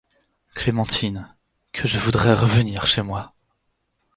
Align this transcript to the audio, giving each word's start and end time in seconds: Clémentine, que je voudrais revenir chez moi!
Clémentine, 0.55 1.31
que 1.73 1.87
je 1.87 1.99
voudrais 1.99 2.33
revenir 2.33 2.87
chez 2.87 3.03
moi! 3.03 3.35